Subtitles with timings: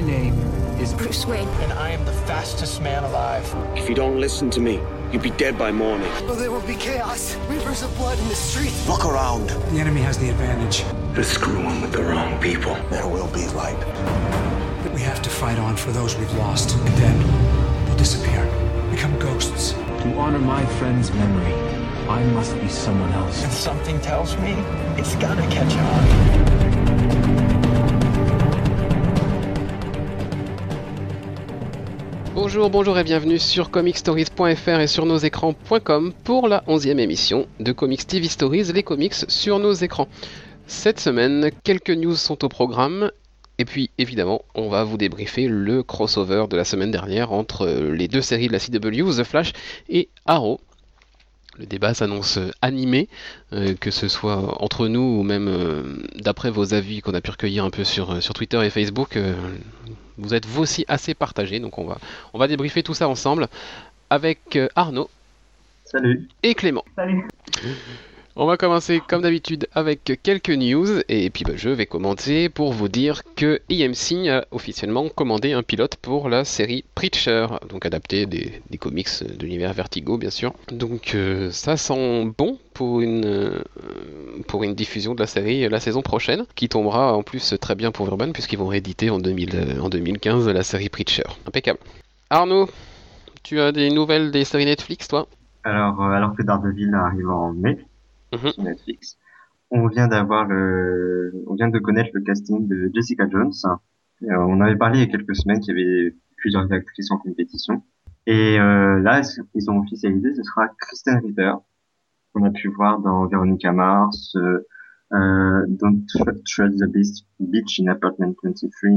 [0.00, 0.32] My name
[0.80, 1.46] is Bruce Wayne.
[1.60, 3.44] And I am the fastest man alive.
[3.76, 4.80] If you don't listen to me,
[5.12, 6.08] you'll be dead by morning.
[6.22, 7.36] Oh, there will be chaos.
[7.50, 8.88] Rivers of blood in the streets.
[8.88, 9.50] Look around.
[9.50, 10.84] the enemy has the advantage.
[11.12, 12.76] They're screwing with the wrong people.
[12.88, 13.78] There will be light.
[14.82, 18.46] But we have to fight on for those we've lost, and then they'll disappear,
[18.90, 19.72] become ghosts.
[19.72, 21.52] To honor my friend's memory,
[22.08, 23.44] I must be someone else.
[23.44, 24.52] And something tells me
[24.96, 26.49] it's gonna catch on.
[32.52, 37.70] Bonjour, bonjour et bienvenue sur comicstories.fr et sur nos écrans.com pour la 11e émission de
[37.70, 40.08] Comics TV Stories, les comics sur nos écrans.
[40.66, 43.12] Cette semaine, quelques news sont au programme
[43.58, 48.08] et puis évidemment, on va vous débriefer le crossover de la semaine dernière entre les
[48.08, 49.52] deux séries de la CW, The Flash
[49.88, 50.58] et Arrow.
[51.60, 53.06] Le débat s'annonce animé,
[53.52, 55.82] euh, que ce soit entre nous ou même euh,
[56.14, 59.18] d'après vos avis qu'on a pu recueillir un peu sur, euh, sur Twitter et Facebook.
[59.18, 59.34] euh,
[60.16, 61.98] vous êtes vous aussi assez partagés, donc on va,
[62.32, 63.46] on va débriefer tout ça ensemble
[64.08, 65.10] avec euh, Arnaud
[65.84, 66.28] Salut.
[66.42, 66.84] et Clément.
[66.96, 67.28] Salut.
[68.36, 72.72] On va commencer comme d'habitude avec quelques news et puis bah, je vais commencer pour
[72.72, 78.26] vous dire que EMC a officiellement commandé un pilote pour la série Preacher, donc adapté
[78.26, 80.54] des, comics de l'univers Vertigo bien sûr.
[80.70, 83.64] Donc euh, ça sent bon pour une, euh,
[84.46, 87.90] pour une diffusion de la série la saison prochaine, qui tombera en plus très bien
[87.90, 91.24] pour Urban puisqu'ils vont rééditer en, 2000, euh, en 2015 la série Preacher.
[91.48, 91.80] Impeccable.
[92.30, 92.70] Arnaud,
[93.42, 95.26] tu as des nouvelles des séries Netflix toi?
[95.64, 97.76] Alors, alors que Daredevil arrive en mai
[98.32, 98.64] Mhm.
[98.64, 99.18] Netflix,
[99.70, 103.52] on vient d'avoir le, on vient de connaître le casting de Jessica Jones.
[104.22, 107.18] Euh, on avait parlé il y a quelques semaines qu'il y avait plusieurs actrices en
[107.18, 107.82] compétition.
[108.26, 109.22] Et euh, là,
[109.54, 111.52] ils ont officialisé, ce sera Kristen Ritter,
[112.32, 114.36] qu'on a pu voir dans Veronica Mars,
[115.12, 118.90] euh, Don't Tr- Tread the Beast, Beach in Apartment 23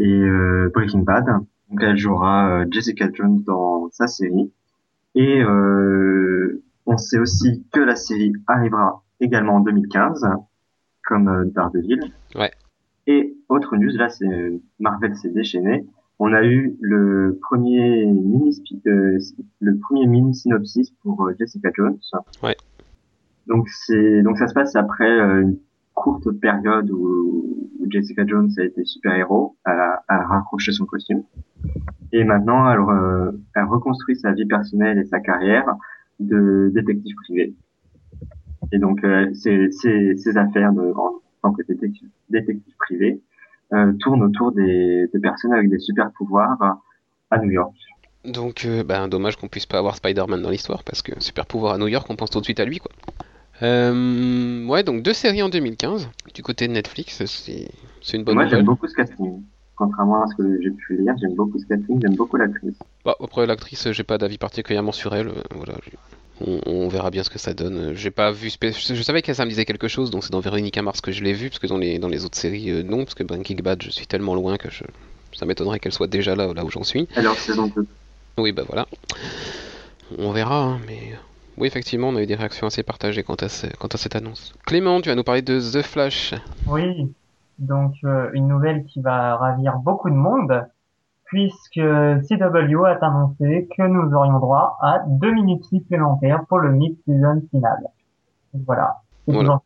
[0.00, 1.26] et euh, Breaking Bad.
[1.70, 4.52] Donc elle jouera euh, Jessica Jones dans sa série.
[5.14, 10.26] Et euh, on sait aussi que la série arrivera également en 2015,
[11.04, 12.12] comme euh, Daredevil.
[12.34, 12.50] Ouais.
[13.06, 15.86] Et autre news, là, c'est euh, Marvel s'est déchaîné.
[16.18, 19.18] On a eu le premier mini euh,
[19.60, 21.98] le premier mini synopsis pour euh, Jessica Jones.
[22.42, 22.56] Ouais.
[23.48, 25.58] Donc c'est donc ça se passe après une
[25.94, 30.70] courte période où, où Jessica Jones a été super héros, elle a, elle a raccroché
[30.70, 31.24] son costume.
[32.12, 35.66] Et maintenant, elle, re- elle reconstruit sa vie personnelle et sa carrière
[36.20, 37.54] de détective privé.
[38.72, 43.20] Et donc, euh, ses affaires de, en tant que détective, détective privé
[43.72, 46.78] euh, tournent autour des, des personnes avec des super pouvoirs
[47.30, 47.74] à New York.
[48.24, 51.74] Donc, euh, ben, dommage qu'on puisse pas avoir Spider-Man dans l'histoire, parce que super pouvoir
[51.74, 52.92] à New York, on pense tout de suite à lui, quoi.
[53.60, 56.08] Ouais, donc deux séries en 2015.
[56.34, 59.42] Du côté de Netflix, c'est une bonne Moi, j'aime beaucoup ce casting.
[59.82, 62.78] Contrairement à ce que j'ai pu lire, j'aime beaucoup ce casting, j'aime beaucoup l'actrice.
[63.04, 65.26] Bah, après, l'actrice, j'ai pas d'avis particulièrement sur elle.
[65.28, 65.74] euh, voilà,
[66.40, 67.76] on, on verra bien ce que ça donne.
[67.90, 68.48] Euh, J'ai pas vu.
[68.48, 71.10] Je je savais que ça me disait quelque chose, donc c'est dans Veronica Mars que
[71.10, 73.24] je l'ai vu, parce que dans les, dans les autres séries, euh, non, parce que
[73.24, 74.84] Breaking Bad, je suis tellement loin que je,
[75.36, 77.08] ça m'étonnerait qu'elle soit déjà là, là où j'en suis.
[77.16, 77.86] Alors, saison 2.
[78.38, 78.86] Oui, bah voilà.
[80.18, 81.14] On verra, hein, mais
[81.56, 84.14] oui, effectivement, on a eu des réactions assez partagées quant à, ce- quant à cette
[84.14, 84.52] annonce.
[84.64, 86.34] Clément, tu vas nous parler de The Flash.
[86.68, 87.12] Oui,
[87.58, 90.66] donc euh, une nouvelle qui va ravir beaucoup de monde,
[91.24, 97.42] puisque CW a annoncé que nous aurions droit à deux minutes supplémentaires pour le mid-season
[97.50, 97.78] final.
[98.52, 98.96] Donc Voilà,
[99.26, 99.60] Voilà.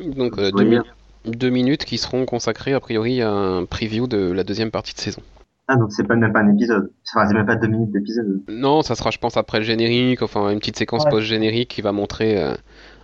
[0.00, 0.82] Donc, euh, deux, bien.
[1.24, 4.94] mi- deux minutes qui seront consacrées a priori à un preview de la deuxième partie
[4.94, 5.22] de saison.
[5.68, 6.92] Ah, donc c'est pas même pas un épisode.
[7.14, 8.42] Enfin, c'est même pas deux minutes d'épisode.
[8.48, 11.10] Non, ça sera, je pense, après le générique, enfin une petite séquence Ouais.
[11.10, 12.54] post-générique qui va montrer euh,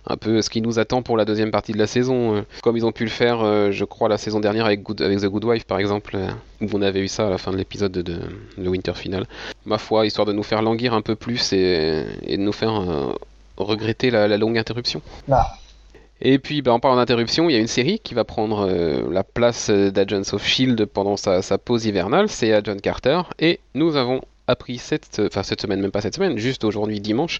[0.07, 2.35] un peu ce qui nous attend pour la deuxième partie de la saison.
[2.35, 5.01] euh, comme ils ont pu le faire, euh, je crois, la saison dernière avec, Good-
[5.01, 6.27] avec The Good Wife, par exemple, euh,
[6.61, 8.19] où on avait eu ça à la fin de l'épisode de, de,
[8.57, 9.25] de Winter Final.
[9.65, 12.75] Ma foi, histoire de nous faire languir un peu plus et, et de nous faire
[12.81, 13.13] euh,
[13.57, 15.01] regretter la, la longue interruption.
[15.27, 15.45] Là.
[16.25, 19.11] Et puis, bah, en parlant d'interruption, il y a une série qui va prendre euh,
[19.11, 23.97] la place d'Agents of Shield pendant sa, sa pause hivernale, c'est Agent Carter, et nous
[23.97, 27.39] avons appris cette, enfin cette semaine, même pas cette semaine, juste aujourd'hui dimanche,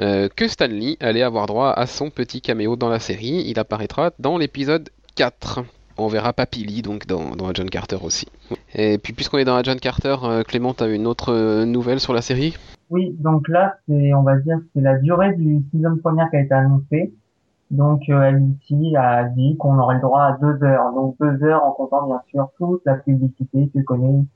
[0.00, 3.44] euh, que Stan Lee allait avoir droit à son petit caméo dans la série.
[3.46, 5.60] Il apparaîtra dans l'épisode 4.
[5.98, 8.26] On verra Papy Lee donc dans, dans Agent Carter aussi.
[8.74, 12.12] Et puis puisqu'on est dans Agent Carter, euh, Clément, t'as une autre euh, nouvelle sur
[12.12, 12.56] la série?
[12.90, 16.40] Oui, donc là, c'est, on va dire, c'est la durée du season première qui a
[16.40, 17.14] été annoncée.
[17.70, 20.92] Donc, euh, NBC a dit qu'on aurait le droit à deux heures.
[20.92, 24.26] Donc, deux heures en comptant, bien sûr, toute la publicité que connaissent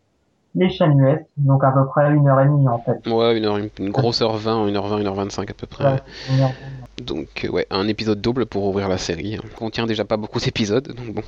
[0.57, 1.21] les chaînes US.
[1.37, 3.07] Donc, à peu près une heure et demie, en fait.
[3.09, 5.55] Ouais, une, heure, une, une grosse heure 20, une heure 20, une heure 25 à
[5.55, 5.85] peu près.
[5.85, 6.01] Ouais,
[6.33, 6.53] une heure.
[7.03, 9.39] Donc euh, ouais, un épisode double pour ouvrir la série.
[9.45, 11.23] On contient déjà pas beaucoup d'épisodes, donc bon.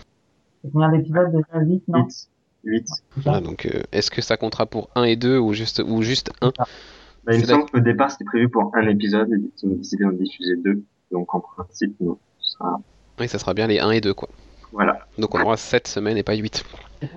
[0.73, 1.61] Combien d'épisodes déjà?
[1.61, 2.05] 8, non?
[2.05, 2.29] 8.
[2.65, 2.89] 8.
[3.19, 6.31] Voilà, donc euh, est-ce que ça comptera pour 1 et 2 ou juste, ou juste
[6.41, 9.75] 1 Bah, il me semble qu'au départ, c'était prévu pour un épisode et ils ont
[9.75, 10.83] décidé d'en diffuser deux.
[11.13, 12.19] Donc, en principe, non.
[12.39, 12.81] Ce sera...
[13.21, 14.29] Oui, ça sera bien les 1 et 2 quoi.
[14.73, 14.99] Voilà.
[15.19, 16.65] Donc on aura 7 semaines et pas 8.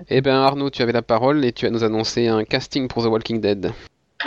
[0.08, 3.02] Eh bien Arnaud, tu avais la parole et tu vas nous annoncer un casting pour
[3.02, 3.72] The Walking Dead.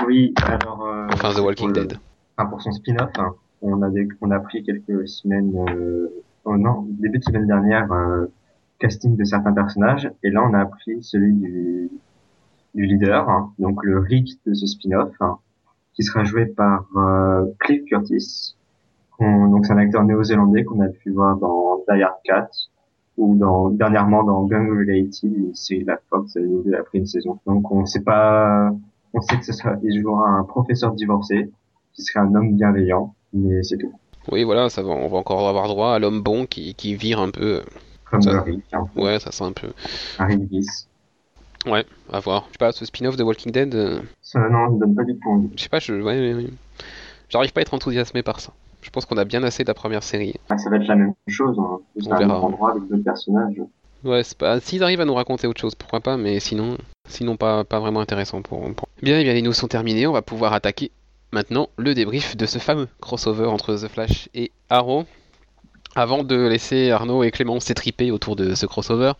[0.06, 0.86] Oui, alors...
[0.86, 1.98] euh, Enfin The pour Walking le- Dead.
[2.38, 6.10] enfin, pour son spin-off, hein, on a des- on a pris quelques semaines, euh,
[6.44, 8.26] oh non, début de semaine dernière, euh,
[8.80, 11.90] casting de certains personnages, et là on a appris celui du,
[12.76, 15.38] du leader, hein, donc le Rick de ce spin-off, hein,
[15.94, 18.56] qui sera joué par euh, Cliff Curtis.
[19.22, 22.50] donc c'est un acteur néo-zélandais qu'on a pu voir dans Die Hard 4
[23.18, 27.40] ou dans dernièrement dans Gang Related, de la Fox euh, après une saison.
[27.46, 28.72] Donc on sait pas,
[29.14, 31.50] on sait que ce sera, il jouera un professeur divorcé
[31.94, 33.94] qui serait un homme bienveillant, mais c'est tout.
[34.32, 37.20] Oui, voilà, ça va, on va encore avoir droit à l'homme bon qui, qui vire
[37.20, 37.62] un peu.
[38.10, 39.68] Comme Ça- Rick, hein, Ouais, ça sent un peu.
[40.20, 40.88] un Rick bis.
[41.66, 42.44] Ouais, à voir.
[42.48, 45.16] Je sais pas, ce spin-off de Walking Dead, euh, Ça, non, ne donne pas du
[45.18, 45.50] tout envie.
[45.56, 46.50] je sais pas, je, ouais, ouais, ouais.
[47.30, 48.52] j'arrive pas à être enthousiasmé par ça.
[48.86, 50.36] Je pense qu'on a bien assez de la première série.
[50.50, 51.80] Ah, ça va être la même chose, hein.
[51.96, 52.40] Juste On un verra.
[52.40, 53.60] endroit avec d'autres personnages.
[54.04, 54.60] Ouais, pas...
[54.60, 56.78] s'ils arrivent à nous raconter autre chose, pourquoi pas, mais sinon,
[57.08, 60.12] sinon pas, pas vraiment intéressant pour, pour- Bien, eh bien, les news sont terminées, on
[60.14, 60.92] va pouvoir attaquer
[61.32, 65.06] maintenant le débrief de ce fameux crossover entre The Flash et Arrow.
[65.96, 69.14] Avant de laisser Arnaud et Clément s'étriper autour de ce crossover,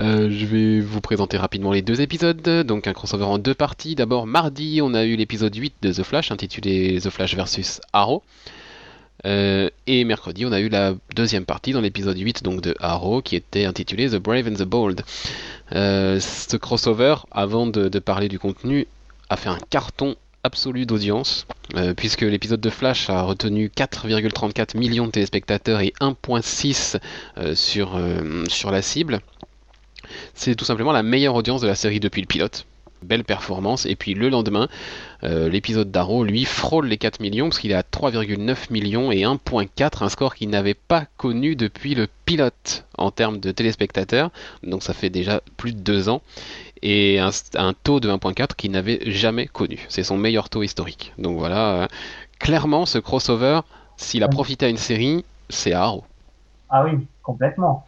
[0.00, 2.42] euh, je vais vous présenter rapidement les deux épisodes.
[2.66, 3.94] Donc un crossover en deux parties.
[3.94, 8.22] D'abord mardi, on a eu l'épisode 8 de The Flash intitulé The Flash versus Arrow.
[9.24, 13.22] Euh, et mercredi, on a eu la deuxième partie dans l'épisode 8 donc de Arrow
[13.22, 15.02] qui était intitulé The Brave and the Bold.
[15.72, 18.86] Euh, ce crossover, avant de, parler du contenu,
[19.30, 21.46] a fait un carton absolu d'audience,
[21.76, 26.98] euh, puisque l'épisode de Flash a retenu 4,34 millions de téléspectateurs et 1,6
[27.38, 29.20] euh, sur, euh, sur la cible.
[30.34, 32.66] C'est tout simplement la meilleure audience de la série depuis le pilote.
[33.02, 33.86] Belle performance.
[33.86, 34.68] Et puis le lendemain,
[35.24, 39.22] euh, l'épisode d'Arrow, lui, frôle les 4 millions, parce qu'il est à 3,9 millions et
[39.22, 44.30] 1,4, un score qu'il n'avait pas connu depuis le pilote en termes de téléspectateurs.
[44.62, 46.22] Donc ça fait déjà plus de 2 ans
[46.82, 49.86] et un, un taux de 1.4 qu'il n'avait jamais connu.
[49.88, 51.12] C'est son meilleur taux historique.
[51.18, 51.86] Donc voilà, euh,
[52.38, 53.60] clairement ce crossover,
[53.96, 56.04] s'il a profité à une série, c'est Arrow.
[56.68, 57.86] Ah oui, complètement.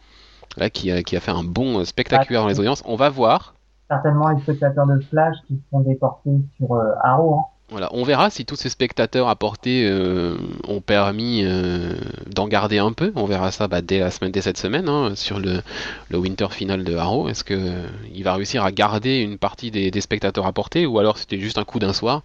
[0.57, 2.83] Là, qui a, qui a fait un bon euh, spectaculaire dans les audiences.
[2.85, 3.54] On va voir.
[3.89, 7.35] Certainement les spectateurs de Flash qui se sont déportés sur euh, Arrow.
[7.39, 7.43] Hein.
[7.69, 10.37] Voilà, on verra si tous ces spectateurs apportés euh,
[10.67, 11.95] ont permis euh,
[12.27, 13.11] d'en garder un peu.
[13.15, 15.61] On verra ça bah, dès la semaine, dès cette semaine, hein, sur le,
[16.09, 17.27] le winter final de Arrow.
[17.27, 20.99] Est-ce que euh, il va réussir à garder une partie des, des spectateurs apportés, ou
[20.99, 22.21] alors c'était juste un coup d'un soir?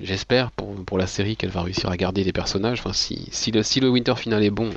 [0.00, 2.80] J'espère pour, pour la série qu'elle va réussir à garder des personnages.
[2.80, 4.70] Enfin, si, si, le, si le winter final est bon,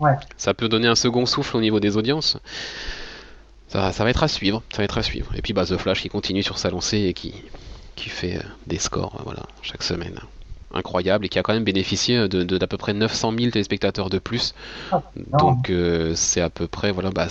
[0.00, 0.16] Ouais.
[0.36, 2.38] ça peut donner un second souffle au niveau des audiences.
[3.72, 5.30] Ça, ça va être à suivre, ça va être à suivre.
[5.34, 7.34] Et puis bah, The Flash qui continue sur sa lancée et qui,
[7.96, 10.18] qui fait euh, des scores euh, voilà, chaque semaine.
[10.74, 14.10] Incroyable et qui a quand même bénéficié de, de- d'à peu près 900 000 téléspectateurs
[14.10, 14.54] de plus.
[14.90, 15.02] Ah,
[15.38, 17.28] Donc euh, c'est à peu près, voilà, bah,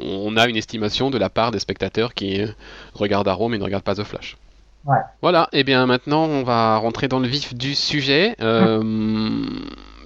[0.00, 2.48] on a une estimation de la part des spectateurs qui euh,
[2.94, 4.36] regardent Arrow mais ne regardent pas The Flash.
[4.84, 4.98] Ouais.
[5.22, 8.36] Voilà, et bien maintenant on va rentrer dans le vif du sujet.
[8.40, 8.82] Euh,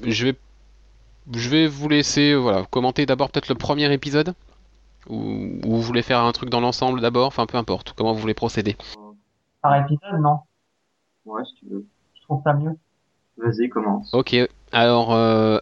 [0.04, 0.34] je vais
[1.34, 4.32] je vais vous laisser euh, voilà, commenter d'abord peut-être le premier épisode.
[5.08, 8.20] Ou, ou vous voulez faire un truc dans l'ensemble d'abord, enfin peu importe, comment vous
[8.20, 8.76] voulez procéder.
[9.62, 10.40] Par épisode, non.
[11.24, 11.86] Ouais, si tu veux.
[12.14, 12.76] Je trouve ça mieux.
[13.38, 14.12] Vas-y, commence.
[14.12, 14.36] Ok,
[14.72, 15.58] alors, euh,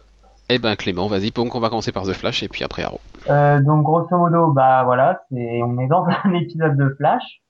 [0.49, 2.99] eh ben Clément, vas-y, donc on va commencer par The Flash et puis après Arrow.
[3.29, 7.41] Euh, donc grosso modo, bah voilà, c'est on est dans un épisode de Flash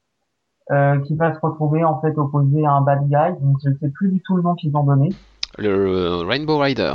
[0.72, 3.41] euh, qui va se retrouver en fait opposé à un bad guy.
[3.41, 5.10] Donc je sais plus du tout le nom qu'ils ont donné.
[5.58, 6.93] Le euh, Rainbow Rider.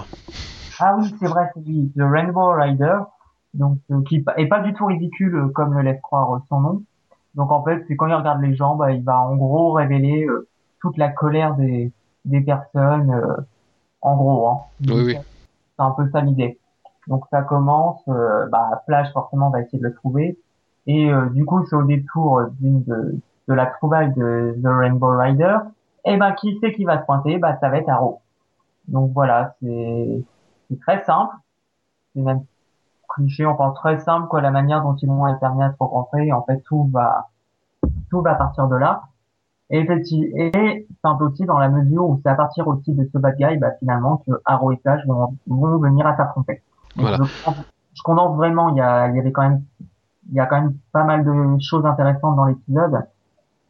[0.79, 2.99] Ah oui, c'est vrai, c'est lui, le Rainbow Rider.
[3.55, 6.61] Donc euh, qui est pas du tout ridicule euh, comme le laisse croire euh, son
[6.61, 6.83] nom.
[7.35, 10.27] Donc en fait, c'est quand il regarde les gens, bah, il va en gros révéler
[10.27, 10.49] euh,
[10.81, 11.93] toute la colère des
[12.25, 13.11] des personnes.
[13.11, 13.37] euh,
[14.01, 14.59] en gros, hein.
[14.87, 15.17] Oui, oui.
[15.17, 16.59] C'est un peu ça l'idée.
[17.07, 20.39] Donc ça commence, euh, bah, Flash forcément va essayer de le trouver.
[20.87, 23.19] Et euh, du coup, c'est au détour d'une de,
[23.49, 25.57] de la trouvaille de The Rainbow Rider.
[26.05, 27.39] Et ben qui c'est qui va se pointer?
[27.39, 28.21] Bah ça va être Arrow.
[28.89, 30.23] Donc voilà, c'est
[30.69, 31.35] c'est très simple.
[32.15, 32.45] C'est même
[33.15, 35.45] cliché, enfin très simple quoi, la manière dont ils vont à se
[35.79, 36.33] rencontrer.
[36.33, 37.29] En fait, tout va
[38.11, 39.03] tout va partir de là.
[39.71, 43.19] Et effectivement, et simple aussi dans la mesure où c'est à partir aussi de ce
[43.19, 46.63] bad guy, bah, finalement, que Arrow et Flash vont, vont venir à s'affronter.
[46.97, 47.17] Voilà.
[47.17, 47.51] Je,
[47.95, 49.63] je condense vraiment, il y a, il y avait quand même,
[50.29, 53.07] il y a quand même pas mal de choses intéressantes dans l'épisode.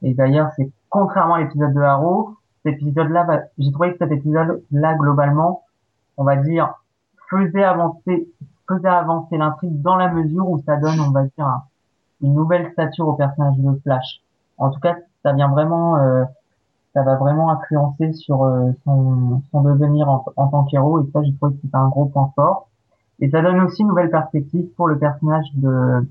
[0.03, 4.11] Et d'ailleurs, c'est contrairement à l'épisode de Arrow, cet épisode-là, va- j'ai trouvé que cet
[4.11, 5.63] épisode-là, globalement,
[6.17, 6.75] on va dire,
[7.31, 8.29] faisait avancer,
[8.69, 11.63] faisait avancer l'intrigue dans la mesure où ça donne, on va dire, un-
[12.23, 14.21] une nouvelle stature au personnage de Flash.
[14.59, 16.25] En tout cas, ça vient vraiment, euh,
[16.95, 21.23] ça va vraiment influencer sur euh, son, son devenir en, en tant qu'héros et ça,
[21.23, 22.69] j'ai trouvé que c'était un gros point fort.
[23.21, 26.07] Et ça donne aussi une nouvelle perspective pour le personnage de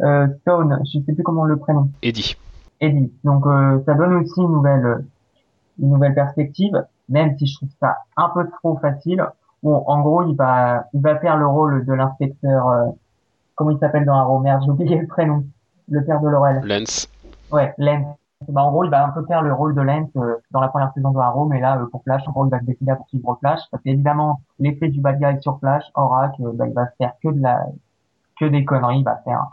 [0.00, 1.88] euh, Stone, je sais plus comment on le prénom.
[2.02, 2.36] Eddie.
[2.80, 3.12] Eddie.
[3.24, 5.04] Donc euh, ça donne aussi une nouvelle
[5.78, 6.72] une nouvelle perspective,
[7.08, 9.24] même si je trouve ça un peu trop facile.
[9.66, 12.68] Bon, en gros, il va il va faire le rôle de l'inspecteur.
[12.68, 12.86] Euh,
[13.56, 14.38] comment il s'appelle dans Arrow?
[14.38, 15.42] Merde, j'ai oublié le prénom.
[15.88, 16.60] Le père de Laurel.
[16.64, 17.08] Lance.
[17.50, 18.16] Ouais, Lance.
[18.48, 20.68] Bah, en gros, il va un peu faire le rôle de Lance euh, dans la
[20.68, 22.92] première saison de Arrow, mais là, euh, pour Flash, en gros, il va se décider
[22.92, 26.72] à poursuivre Flash, parce qu'évidemment, l'effet du bad guy sur Flash aura que bah, il
[26.72, 27.66] va faire que de la
[28.38, 29.46] que des conneries, il va faire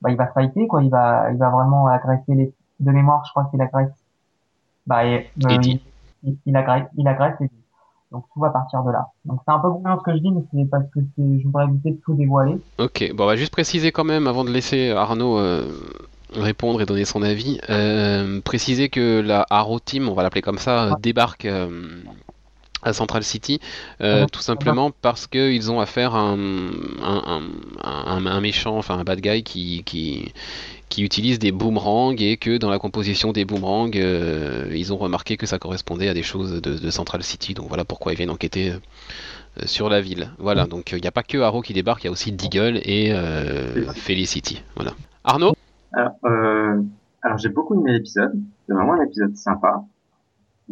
[0.00, 3.30] bah, il va fighter quoi, il va il va vraiment agresser les de mémoire, je
[3.30, 3.92] crois qu'il agresse
[4.88, 5.56] bah et, euh,
[6.24, 7.61] il, il agresse il agresse Eddie.
[8.12, 9.06] Donc tout va partir de là.
[9.24, 11.64] Donc c'est un peu brouillon ce que je dis, mais c'est parce que je voudrais
[11.64, 12.56] éviter de tout dévoiler.
[12.78, 15.64] Ok, bon, on va juste préciser quand même, avant de laisser Arnaud euh,
[16.34, 20.58] répondre et donner son avis, euh, préciser que la Arrow Team, on va l'appeler comme
[20.58, 20.96] ça, Ouais.
[21.00, 21.70] débarque euh,
[22.82, 23.60] à Central City,
[24.00, 27.42] euh, tout simplement parce qu'ils ont affaire à un, un, un,
[27.84, 30.32] un- un méchant, enfin un bad guy qui, qui,
[30.92, 35.38] qui utilise des boomerangs et que dans la composition des boomerangs, euh, ils ont remarqué
[35.38, 38.72] que ça correspondait à des choses de, Central City, donc voilà pourquoi ils viennent enquêter
[38.72, 40.28] euh, sur la ville.
[40.38, 42.78] Voilà, donc il n'y a pas que Arrow qui débarque, il y a aussi Deagle
[42.84, 44.62] et euh, Felicity.
[44.76, 44.92] Voilà.
[45.24, 45.54] Arnaud?
[45.94, 46.82] Alors, euh,
[47.22, 48.32] alors j'ai beaucoup aimé l'épisode.
[48.66, 49.82] C'est vraiment un épisode sympa.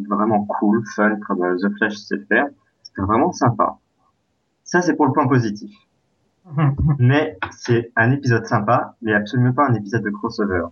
[0.06, 2.46] Vraiment cool, fun, comme euh, The Flash sait faire.
[2.82, 3.78] C'était vraiment sympa.
[4.64, 5.70] Ça, c'est pour le point positif.
[6.98, 10.64] Mais c'est un épisode sympa, mais absolument pas un épisode de crossover.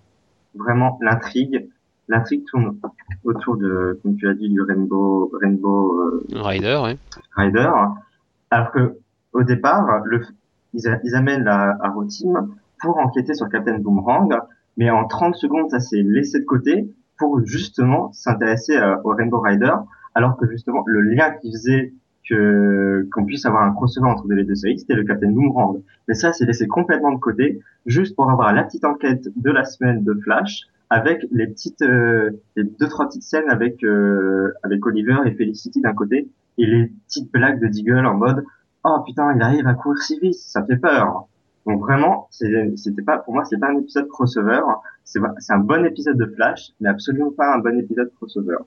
[0.54, 1.68] Vraiment, l'intrigue,
[2.08, 2.78] l'intrigue tourne
[3.24, 6.96] autour de, comme tu l'as dit, du Rainbow, Rainbow euh, Ryder, ouais.
[7.36, 7.70] Rider,
[8.50, 8.98] alors que
[9.32, 10.22] au départ, le,
[10.74, 14.34] ils, a- ils amènent la Arrow Team pour enquêter sur Captain Boomerang,
[14.76, 19.40] mais en 30 secondes, ça s'est laissé de côté pour justement s'intéresser à- au Rainbow
[19.40, 19.72] Rider,
[20.14, 21.92] alors que justement le lien qui faisait
[22.28, 25.80] qu'on puisse avoir un crossover entre les deux séries, c'était le Captain Boomerang.
[26.06, 29.64] Mais ça, c'est laissé complètement de côté, juste pour avoir la petite enquête de la
[29.64, 34.84] semaine de Flash, avec les petites, euh, les deux trois petites scènes avec euh, avec
[34.86, 38.44] Oliver et Felicity d'un côté, et les petites blagues de Deagle en mode
[38.84, 41.28] oh putain il arrive à courir si vite ça fait peur
[41.66, 44.60] donc vraiment c'était pas pour moi c'est pas un épisode crossover.
[45.04, 45.20] C'est
[45.52, 48.58] un bon épisode de Flash mais absolument pas un bon épisode crossover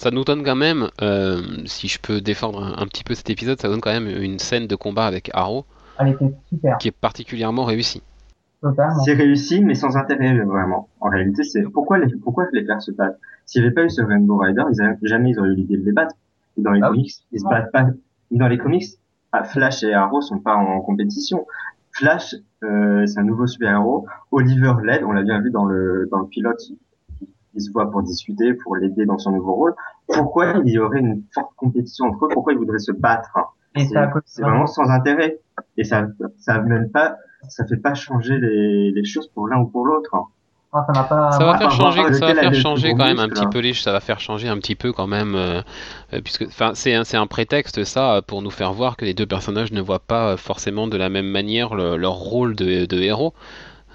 [0.00, 3.28] Ça nous donne quand même, euh, si je peux défendre un, un petit peu cet
[3.28, 5.66] épisode, ça donne quand même une scène de combat avec Arrow
[5.98, 8.02] Elle était super, qui est particulièrement réussie.
[8.62, 9.02] totalement.
[9.04, 10.88] c'est réussi mais sans intérêt vraiment.
[11.00, 13.18] En réalité c'est pourquoi les pourquoi les faire se battre?
[13.44, 15.76] S'il n'y avait pas eu ce Rainbow Rider ils auraient- jamais ils auraient eu l'idée
[15.76, 16.14] de les battre.
[16.56, 16.96] Dans les Ah oui.
[16.98, 17.86] comics ils se battent pas.
[18.30, 18.86] Dans les comics
[19.32, 21.46] ah, Flash et Arrow sont pas en compétition.
[21.92, 24.06] Flash euh, c'est un nouveau super-héros.
[24.30, 26.62] Oliver l'aide on l'a bien vu dans le dans le pilote
[27.54, 29.74] ils se voient pour discuter pour l'aider dans son nouveau rôle
[30.12, 32.28] pourquoi il y aurait une forte compétition entre eux?
[32.32, 33.30] Pourquoi ils voudraient se battre?
[33.76, 35.38] Et c'est vraiment sans intérêt
[35.76, 36.06] et ça
[36.38, 37.16] ça même pas
[37.48, 40.10] ça fait pas changer les, les choses pour l'un ou pour l'autre
[40.72, 41.30] Ah, ça m'a pas.
[41.32, 43.50] Ça va faire changer, ça va a faire changer quand même un petit hein.
[43.50, 45.62] peu les, ça va faire changer un petit peu quand même, euh,
[46.12, 49.14] euh, puisque, enfin, c'est un, c'est un prétexte ça pour nous faire voir que les
[49.14, 52.98] deux personnages ne voient pas forcément de la même manière le- leur rôle de, de
[53.00, 53.34] héros.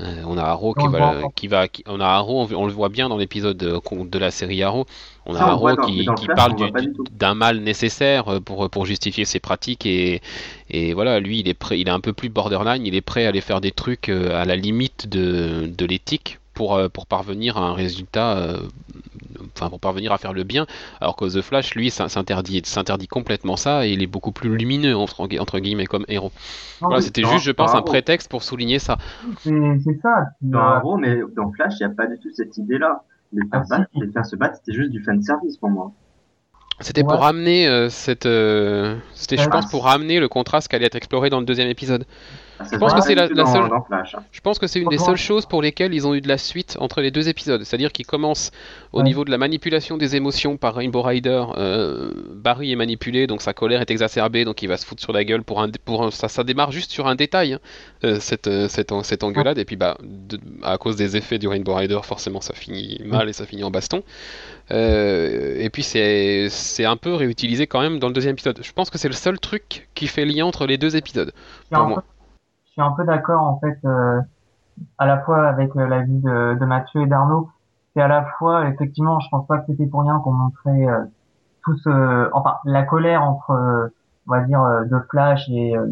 [0.02, 2.74] Euh, on a Arrow qui va, qui va, qui- on a Arrow, on, on le
[2.74, 4.86] voit bien dans l'épisode de, de la série Arrow.
[5.26, 6.64] On a Ça, Arrow dans- qui, parle du-
[7.12, 10.22] d'un mal nécessaire euh, pour, pour justifier ses pratiques et,
[10.70, 13.26] et voilà, lui il est prêt, il est un peu plus borderline, il est prêt
[13.26, 17.06] à aller faire des trucs euh, à la limite de, de l'éthique pour, euh, pour
[17.06, 18.58] parvenir à un résultat, euh,
[19.56, 20.66] enfin pour parvenir à faire le bien,
[21.02, 24.96] alors que The Flash lui s'interdit s'interdit complètement ça et il est beaucoup plus lumineux
[24.96, 26.32] entre, entre guillemets comme héros.
[26.82, 28.98] Non, Voilà, oui, c'était juste je pense un prétexte pour souligner ça.
[29.40, 29.52] c'est
[29.84, 30.28] c'est ça.
[30.42, 33.48] dans Arrow mais dans Flash il n'y a pas du tout cette idée là les
[33.50, 35.92] faire, Ah, battre, les faire se battre c'était juste du fan service pour moi
[36.82, 40.86] C'était pour ramener euh, cette, euh, c'était je pense pour ramener le contraste qui allait
[40.88, 42.06] être exploré dans le deuxième épisode.
[42.58, 44.24] Ah, Je pense se que c'est la- seule- Flash hein.
[44.32, 46.38] Je pense que c'est une des seules choses pour lesquelles ils ont eu de la
[46.38, 47.62] suite entre les deux épisodes.
[47.64, 48.52] C'est-à-dire qu'ils commencent
[48.94, 49.04] au Ouais.
[49.04, 51.44] niveau de la manipulation des émotions par Rainbow Rider.
[51.58, 55.12] euh, Barry est manipulé, donc sa colère est exacerbée, donc il va se foutre sur
[55.12, 57.60] la gueule pour un, pour un- ça, ça démarre juste sur un détail, hein,
[58.06, 61.48] euh, cette, euh, cette, cette engueulade, et puis bah, de- à cause des effets du
[61.50, 64.02] Rainbow Rider, forcément ça finit mal et ça finit en baston.
[64.72, 68.60] Euh, et puis c'est c'est un peu réutilisé quand même dans le deuxième épisode.
[68.64, 71.32] Je pense que c'est le seul truc qui fait lien entre les deux épisodes.
[71.70, 72.04] pour moi.
[72.76, 74.22] Je suis un peu d'accord en fait, euh,
[74.98, 77.50] à la fois avec euh, l'avis de, de Mathieu et d'Arnaud.
[77.94, 81.06] C'est à la fois, effectivement, je pense pas que c'était pour rien qu'on montrait euh,
[81.64, 83.88] tout ce, enfin, la colère entre, euh,
[84.28, 85.88] on va dire, euh, de Flash et euh,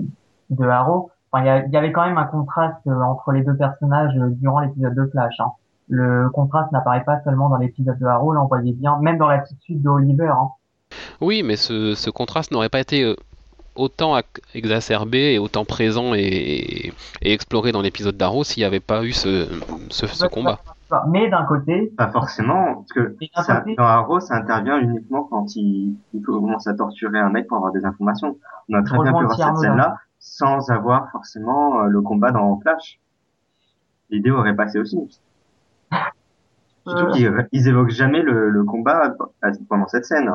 [0.49, 4.59] de Arrow, enfin, il y, avait quand même un contraste entre les deux personnages durant
[4.59, 5.39] l'épisode de Flash.
[5.39, 5.51] Hein.
[5.89, 9.27] Le contraste n'apparaît pas seulement dans l'épisode de Arrow, là on voyait bien, même dans
[9.27, 10.27] l'attitude de Oliver.
[10.27, 10.49] Hein.
[11.21, 13.15] Oui, mais ce, ce contraste n'aurait pas été
[13.75, 18.79] autant ac- exacerbé et autant présent et, et exploré dans l'épisode d'Arrow s'il n'y avait
[18.79, 19.47] pas eu ce,
[19.89, 20.59] ce, ce combat.
[21.07, 25.55] Mais d'un côté, Pas forcément, parce que ça, côté- dans Arrow, ça intervient uniquement quand
[25.55, 28.37] il, il commence à torturer un mec pour avoir des informations.
[28.69, 32.59] On a très bien pu voir cette scène-là sans avoir forcément euh, le combat dans
[32.59, 32.99] Flash.
[34.11, 34.97] L'idée aurait passé aussi.
[36.85, 37.11] Surtout Euh.
[37.13, 39.15] qu'ils ils évoquent jamais le, le combat
[39.69, 40.31] pendant cette scène.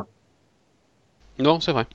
[1.39, 1.87] Non, c'est vrai.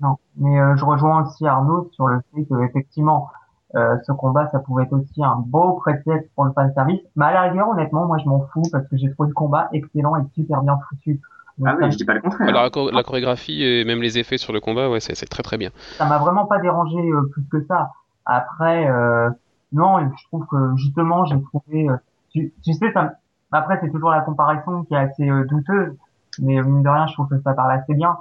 [0.00, 3.28] Non, mais euh, je rejoins aussi Arnaud sur le fait que effectivement
[3.76, 7.00] euh, ce combat ça pouvait être aussi un beau prétexte pour le fan service.
[7.16, 9.68] Mais à la rigueur, honnêtement, moi je m'en fous parce que j'ai trouvé le combat
[9.72, 11.20] excellent et super bien foutu.
[11.58, 12.48] Donc, Ah oui, je dis pas le contraire.
[12.48, 15.26] Alors, la, chor- la chorégraphie et même les effets sur le combat, ouais, c'est c'est
[15.26, 15.70] très très bien.
[15.98, 17.90] ça m'a vraiment pas dérangé euh, plus que ça.
[18.24, 19.30] Après, euh,
[19.72, 21.96] non, je trouve que justement j'ai trouvé, euh,
[22.30, 23.10] tu, tu sais, ça, me-
[23.52, 25.96] après c'est toujours la comparaison qui est assez euh, douteuse,
[26.40, 28.16] mais mine de rien, je trouve que ça parle assez bien.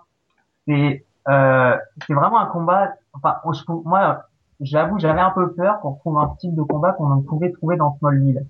[0.67, 2.93] C'est euh, c'est vraiment un combat.
[3.13, 4.23] Enfin, je trouve, moi,
[4.61, 7.77] j'avoue, j'avais un peu peur qu'on trouve un style de combat qu'on ne pouvait trouver
[7.77, 8.45] dans Smallville.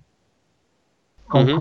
[1.34, 1.60] Mhm.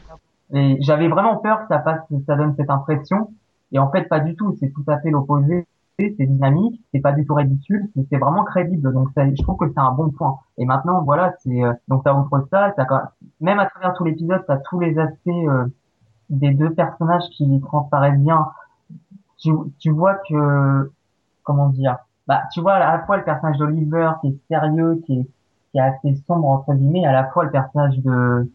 [0.55, 3.31] Et j'avais vraiment peur que ça fasse, que ça donne cette impression.
[3.73, 4.57] Et en fait, pas du tout.
[4.61, 5.67] C'est tout à fait l'opposé.
[5.99, 6.81] C'est dynamique.
[6.95, 7.91] C'est pas du tout ridicule.
[8.11, 8.93] C'est vraiment crédible.
[8.93, 10.39] Donc, ça, je trouve que c'est un bon point.
[10.57, 13.03] Et maintenant, voilà, c'est euh, donc ça, t'as quand-
[13.41, 15.67] même à travers tout l'épisode, t'as tous les aspects euh,
[16.31, 18.47] des deux personnages qui transparaissent bien.
[19.39, 20.91] Tu, tu vois que
[21.49, 25.21] comment dire bah tu vois à la fois le personnage d'Oliver qui est sérieux qui
[25.21, 25.27] est
[25.73, 28.51] qui est assez sombre entre guillemets à la fois le personnage de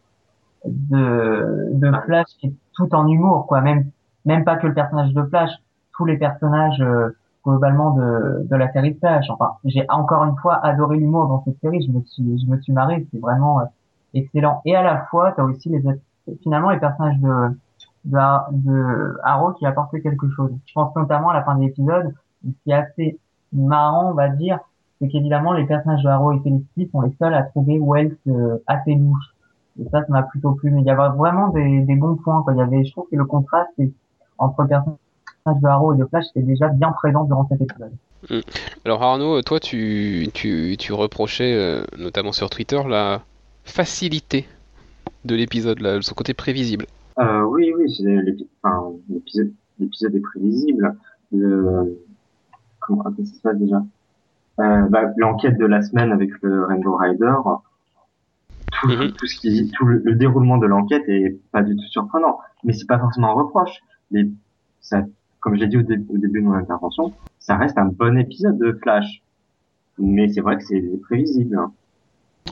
[0.66, 3.62] de de Flash qui est tout en humour quoi.
[3.62, 3.90] Même
[4.26, 5.50] même pas que le personnage de Flash
[5.98, 7.10] tous les personnages euh,
[7.44, 9.30] globalement de de la série Flash.
[9.32, 11.84] Enfin j'ai encore une fois adoré l'humour dans cette série.
[11.86, 13.08] Je me suis je me suis marré.
[13.12, 13.66] C'est vraiment euh,
[14.14, 14.62] excellent.
[14.66, 15.82] Et à la fois t'as aussi les
[16.44, 17.58] finalement les personnages de
[18.06, 18.20] de,
[18.52, 20.52] de Arrow qui apportaient quelque chose.
[20.66, 23.20] Je pense notamment à la fin de l'épisode ce qui est assez
[23.52, 24.60] marrant, on va dire,
[25.00, 28.58] c'est qu'évidemment, les personnages de Arrow et Felicity sont les seuls à trouver Wells euh,
[28.68, 29.36] assez louche.
[29.80, 30.72] Et ça, ça m'a plutôt plu.
[30.72, 32.54] Mais il y avait vraiment des, des bons points, quoi.
[32.54, 33.72] Il y avait, je trouve que le contraste
[34.38, 34.98] entre le personnage
[35.62, 37.92] de Arrow et de Flash était déjà bien présent durant cet épisode.
[38.86, 43.22] Alors Arnaud, toi tu, tu, tu reprochais, euh, notamment sur Twitter, la
[43.66, 44.46] facilité
[45.26, 46.86] de l'épisode, là, son côté prévisible.
[47.20, 50.96] Euh, oui, oui, enfin, l'épisode, l'épisode est prévisible.
[51.32, 52.00] Le,
[52.86, 53.82] comment comment ça se passe déjà
[54.60, 57.34] euh, bah, L'enquête de la semaine avec le Rainbow Rider,
[58.82, 59.14] tout, Mhm.
[59.14, 62.40] tout ce qui, tout le, le déroulement de l'enquête est pas du tout surprenant.
[62.64, 63.78] Mais c'est pas forcément un reproche.
[64.12, 64.30] Les,
[64.82, 65.04] ça,
[65.40, 68.58] comme j'ai dit au, dé- au début de mon intervention, ça reste un bon épisode
[68.58, 69.22] de Flash.
[69.98, 71.58] Mais c'est vrai que c'est prévisible.
[71.58, 71.72] hein.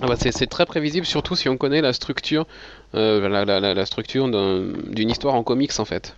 [0.01, 2.47] Ah bah, c'est très prévisible, surtout si on connaît la structure,
[2.95, 6.15] euh, la, la, la, la structure d'un- d'une histoire en comics en fait.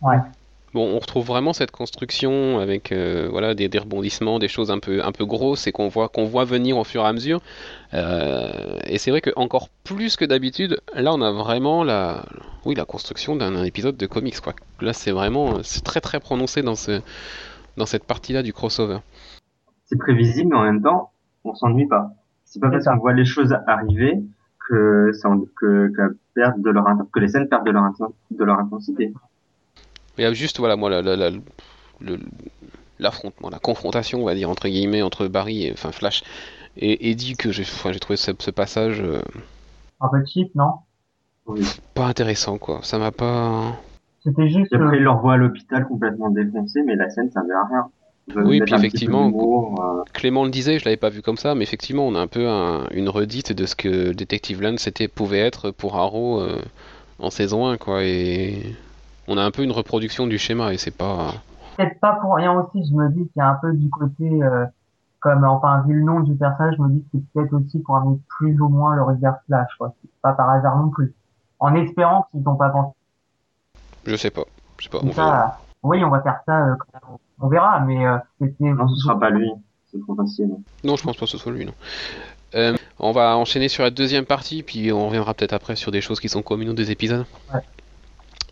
[0.00, 0.16] Ouais.
[0.74, 4.80] Bon, on retrouve vraiment cette construction avec euh, voilà des, des rebondissements, des choses un
[4.80, 7.40] peu un peu grosses et qu'on voit qu'on voit venir au fur et à mesure.
[7.94, 12.24] Euh, et c'est vrai que encore plus que d'habitude, là on a vraiment la
[12.64, 14.54] oui la construction d'un épisode de comics quoi.
[14.80, 17.00] Là c'est vraiment c'est très très prononcé dans ce
[17.76, 18.98] dans cette partie-là du crossover.
[19.84, 21.12] c'est prévisible, mais en même temps,
[21.44, 22.10] on s'ennuie pas.
[22.44, 24.22] C'est pas parce qu'on voit les choses arriver
[24.68, 25.10] que,
[25.56, 27.84] que, que, perdent de leur, que les scènes perdent de leur,
[28.30, 29.12] de leur intensité.
[30.18, 31.30] Il y a juste voilà moi la, la, la-
[32.00, 32.20] le-
[32.98, 36.22] l'affrontement, la confrontation on va dire entre guillemets entre Barry et enfin Flash
[36.76, 39.20] et Eddie que j'ai trouvé ce, ce passage euh,
[40.00, 40.70] Un peu cheap, non?
[41.46, 41.62] Oui.
[41.94, 42.80] pas intéressant quoi.
[42.82, 43.76] Ça m'a pas
[44.22, 47.52] C'était juste, après, euh, ils leur voient à l'hôpital complètement défoncé, mais la scène servait
[47.54, 47.90] à rien.
[48.44, 49.30] Oui, puis effectivement,
[49.78, 52.26] euh, Clément le disait, je l'avais pas vu comme ça, mais effectivement, on a un
[52.26, 56.62] peu un- une redite de ce que Detective Land c'était pouvait être pour Arrow euh,
[57.18, 58.74] en saison 1 quoi et
[59.28, 61.32] on a un peu une reproduction du schéma et c'est pas
[61.76, 64.42] peut-être pas pour rien aussi, je me dis qu'il y a un peu du côté,
[64.42, 64.66] euh,
[65.20, 67.96] comme, enfin, vu le nom du personnage, je me dis que c'est peut-être aussi pour
[67.96, 69.94] amener plus ou moins le regard Flash, quoi.
[70.02, 71.14] C'est pas par hasard non plus.
[71.58, 72.92] En espérant qu'ils n'ont pas pensé
[74.06, 74.44] je sais pas,
[74.78, 75.58] je sais pas, on ça.
[75.82, 76.74] Oui, on va faire ça, euh,
[77.40, 78.64] on verra, mais euh, c'était...
[78.64, 79.50] Non, ce sera pas lui.
[79.90, 80.50] C'est trop facile.
[80.82, 81.72] Non, je pense pas que ce soit lui non.
[82.54, 86.00] Euh, on va enchaîner sur la deuxième partie, puis on reviendra peut-être après sur des
[86.00, 87.24] choses qui sont communes aux deux épisodes.
[87.52, 87.60] Ouais.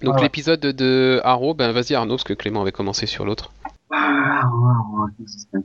[0.02, 3.52] Donc l'épisode de Arrow, ben vas-y Arnaud, parce que Clément avait commencé sur l'autre.
[3.90, 4.50] Ah,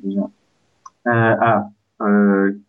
[0.03, 0.21] déjà
[1.07, 1.69] euh, Ah,
[2.01, 2.59] euh,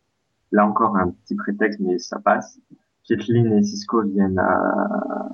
[0.53, 2.59] là encore un petit prétexte, mais ça passe.
[3.07, 5.29] Kathleen et Cisco viennent à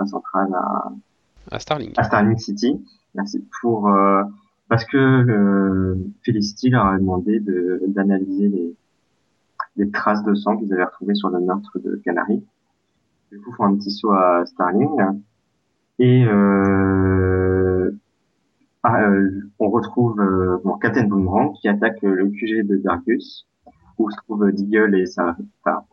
[0.00, 0.92] la centrale à,
[1.50, 1.92] À Starling.
[1.96, 2.84] à Starling City.
[3.14, 4.22] Merci pour euh,
[4.68, 8.74] parce que euh, Felicity leur a demandé de d'analyser les
[9.76, 12.42] des traces de sang qu'ils avaient retrouvées sur le meurtre de Canary.
[13.32, 14.88] Du coup, font un petit saut à Starling
[15.98, 17.90] et euh,
[18.82, 23.46] ah, euh, on retrouve euh, bon, Captain Boomerang qui attaque le QG de Darkus
[23.98, 25.84] où se trouve Deagle et sa, sa,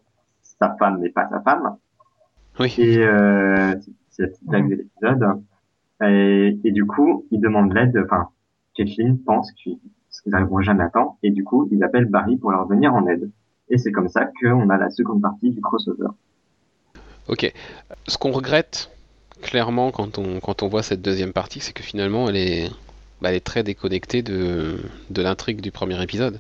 [0.42, 1.78] sa femme mais pas sa femme.
[2.60, 2.76] Oui.
[2.80, 3.76] Et euh,
[4.10, 5.26] c'est la petite blague de l'épisode.
[6.04, 7.98] Et, et du coup, ils demandent l'aide.
[8.04, 8.30] Enfin,
[8.76, 9.80] Kathleen pense qu'ils
[10.26, 11.18] n'arriveront jamais à temps.
[11.24, 13.30] Et du coup, ils appellent Barry pour leur venir en aide.
[13.70, 16.10] Et c'est comme ça qu'on a la seconde partie du crossover.
[17.30, 17.54] Ok.
[18.08, 18.92] Ce qu'on regrette
[19.42, 22.70] clairement quand on, quand on voit cette deuxième partie, c'est que finalement elle est,
[23.22, 24.78] bah, elle est très déconnectée de,
[25.10, 26.40] de l'intrigue du premier épisode.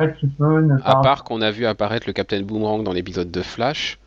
[0.00, 3.30] Ouais, tu peux ne À part qu'on a vu apparaître le Captain Boomerang dans l'épisode
[3.30, 3.98] de Flash,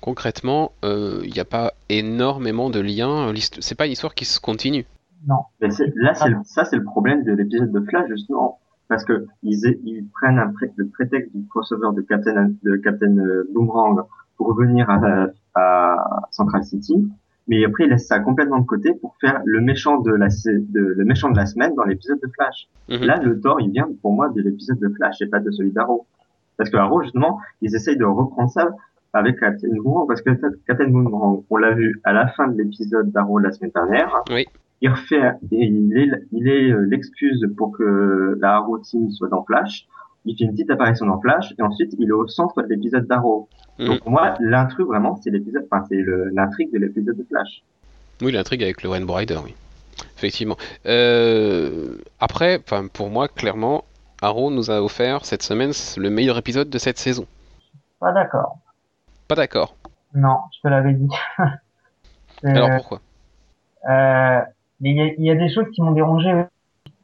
[0.00, 3.32] concrètement, euh, il n'y a pas énormément de liens.
[3.32, 4.84] L'hist- C'est pas une histoire qui se continue.
[5.26, 5.40] Non.
[5.60, 8.58] Mais là, le- ça, c'est le problème de l'épisode de Flash, justement.
[8.88, 13.48] Parce que ils, prennent un pré- le prétexte du crossover de Captain, de Captain euh,
[13.54, 14.00] Boomerang
[14.36, 17.08] pour revenir à, à Central City.
[17.50, 20.94] Mais après, ils laissent ça complètement de côté pour faire le méchant de la, de,
[20.96, 22.68] le méchant de la semaine dans l'épisode de Flash.
[22.88, 23.04] Mhm.
[23.04, 25.72] Là, le tort, il vient pour moi de l'épisode de Flash et pas de celui
[25.72, 26.06] d'Arrow.
[26.56, 28.68] Parce que Arrow, justement, ils essayent de reprendre ça
[29.12, 30.06] avec Captain Boomerang.
[30.06, 30.30] Parce que
[30.64, 34.14] Captain Boomerang, on l'a vu à la fin de l'épisode d'Arrow la semaine dernière.
[34.30, 34.46] Oui.
[34.80, 39.42] Il refait, il est, il est euh, l'excuse pour que la Arrow Team soit dans
[39.42, 39.88] Flash.
[40.26, 43.06] Il fait une petite apparition dans Flash et ensuite il est au centre de l'épisode
[43.06, 43.48] d'Arrow.
[43.78, 43.86] Mhm.
[43.86, 46.02] Donc pour moi, l'intrus vraiment, c'est l'épisode, enfin c'est
[46.32, 47.62] l'intrigue de l'épisode de Flash.
[48.22, 49.54] Oui, l'intrigue avec le Rainbow Rider, oui.
[50.16, 50.56] Effectivement.
[50.86, 53.84] Euh, après, enfin, pour moi, clairement,
[54.20, 57.26] Arrow nous a offert cette semaine le meilleur épisode de cette saison.
[57.98, 58.58] Pas d'accord.
[59.28, 59.74] Pas d'accord.
[60.14, 61.08] Non, je te l'avais dit.
[62.42, 63.00] C'est- Alors pourquoi?
[63.88, 64.40] Euh,
[64.82, 66.30] il y y a des choses qui m'ont dérangé.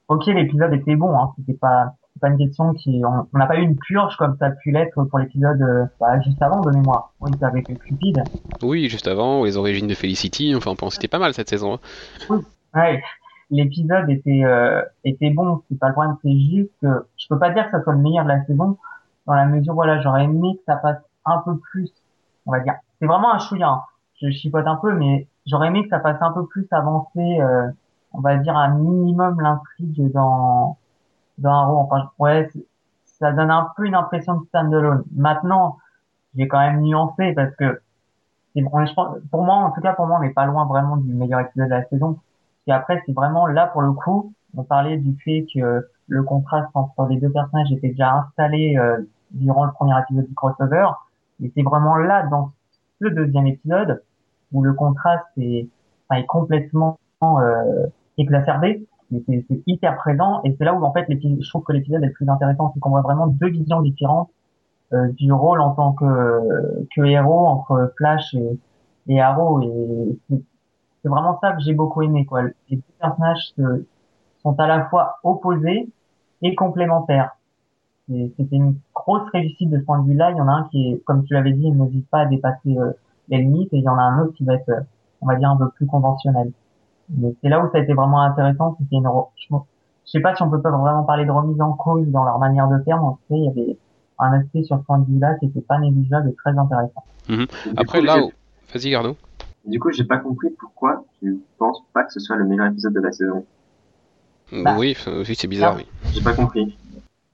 [0.09, 3.57] Ok, l'épisode était bon, hein, c'était pas, c'est pas une question qui, on n'a pas
[3.57, 6.71] eu une purge comme ça a pu l'être pour l'épisode euh, bah, juste avant de
[6.71, 7.13] mémoire.
[7.21, 8.23] Oui, avec Cupid.
[8.63, 11.79] Oui, juste avant, les origines de Felicity, enfin, on c'était pas mal cette saison.
[12.31, 12.41] hein.
[12.75, 13.03] Ouais,
[13.51, 17.51] l'épisode était euh, était bon, c'est pas le problème, c'est juste que je peux pas
[17.51, 18.79] dire que ça soit le meilleur de la saison
[19.27, 21.91] dans la mesure voilà, j'aurais aimé que ça passe un peu plus,
[22.47, 22.77] on va dire.
[22.99, 23.83] C'est vraiment un chouïa, hein.
[24.23, 27.69] je chipote un peu, mais j'aurais aimé que ça passe un peu plus avancé, euh,
[28.13, 30.79] on va dire un minimum l'intrigue dans
[31.39, 31.79] dans Arrow.
[31.79, 32.49] Enfin, ouais,
[33.05, 35.05] ça donne un peu une impression de standalone.
[35.15, 35.79] Maintenant,
[36.37, 37.81] j'ai quand même nuancé parce que
[39.31, 41.69] pour moi, en tout cas pour moi, on n'est pas loin vraiment du meilleur épisode
[41.69, 42.19] de la saison.
[42.67, 46.69] Et après, c'est vraiment là pour le coup, on parlait du fait que le contraste
[46.75, 48.99] entre les deux personnages était déjà installé euh,
[49.33, 50.89] durant le premier épisode du crossover.
[51.43, 52.53] Et c'est vraiment là, dans
[53.01, 54.03] ce deuxième épisode,
[54.53, 55.69] où le contraste est,
[56.09, 58.87] enfin, est complètement euh, exacerbé.
[59.15, 60.41] Et C'est hyper présent.
[60.45, 62.81] Et c'est là où, en fait, je trouve que l'épisode est le plus intéressant, c'est
[62.81, 64.31] qu'on voit vraiment deux visions différentes
[64.93, 68.59] euh, du rôle en tant que, que héros entre Flash et,
[69.09, 69.63] et Arrow.
[69.63, 72.43] Et c'est vraiment ça que j'ai beaucoup aimé quoi.
[72.69, 73.85] Les personnages se-
[74.43, 75.89] sont à la fois opposés
[76.43, 77.37] et complémentaires.
[78.09, 80.31] C'était une grosse réussite de ce point de vue-là.
[80.31, 82.27] Il y en a un qui est, comme tu l'avais dit, il n'hésite pas à
[82.27, 82.93] dépasser euh,
[83.29, 84.81] les limites, et il y en a un autre qui va être, euh,
[85.21, 86.53] on va dire, un peu plus conventionnel.
[87.11, 89.09] Mais c'est là où ça a été vraiment intéressant, c'était une,
[89.49, 92.39] je sais pas si on peut pas vraiment parler de remise en cause dans leur
[92.39, 93.77] manière de faire, mais en tout cas, il y avait
[94.19, 97.05] un aspect sur ce point de vue-là qui était pas négligeable et très intéressant.
[97.29, 98.33] Du Après, coup, là, où...
[98.73, 99.17] vas-y, Gardo.
[99.65, 102.95] Du coup, j'ai pas compris pourquoi tu penses pas que ce soit le meilleur épisode
[102.95, 103.45] de la saison.
[104.53, 104.77] Bah.
[104.79, 105.87] oui, oui, c'est bizarre, oui.
[106.13, 106.77] J'ai pas compris.